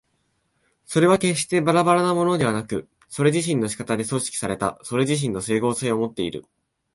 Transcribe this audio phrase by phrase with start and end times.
[0.83, 6.43] それは決してばらばらなものでなく、それ自身の仕方で組織されたそれ自身の斉合性をもっている。